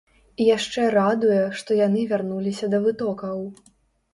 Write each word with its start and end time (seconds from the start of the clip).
І 0.43 0.45
яшчэ 0.45 0.85
радуе, 0.95 1.37
што 1.61 1.77
яны 1.81 2.07
вярнуліся 2.15 2.71
да 2.73 2.81
вытокаў. 2.87 3.45